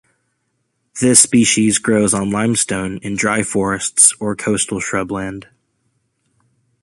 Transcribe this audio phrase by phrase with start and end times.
[0.99, 5.45] This species grows on limestone in dry forests or coastal shrubland.